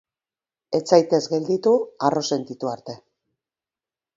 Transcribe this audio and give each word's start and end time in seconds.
Ez 0.77 0.81
zaitez 0.95 1.19
gelditu 1.33 1.73
harro 2.07 2.25
sentitu 2.37 2.73
arte. 2.73 2.97